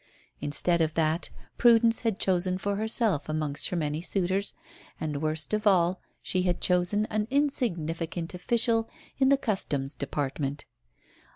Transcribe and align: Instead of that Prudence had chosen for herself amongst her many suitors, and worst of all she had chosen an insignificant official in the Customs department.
Instead 0.39 0.81
of 0.81 0.95
that 0.95 1.29
Prudence 1.59 1.99
had 2.01 2.17
chosen 2.17 2.57
for 2.57 2.77
herself 2.77 3.29
amongst 3.29 3.67
her 3.69 3.77
many 3.77 4.01
suitors, 4.01 4.55
and 4.99 5.21
worst 5.21 5.53
of 5.53 5.67
all 5.67 6.01
she 6.23 6.41
had 6.41 6.59
chosen 6.59 7.05
an 7.11 7.27
insignificant 7.29 8.33
official 8.33 8.89
in 9.19 9.29
the 9.29 9.37
Customs 9.37 9.93
department. 9.95 10.65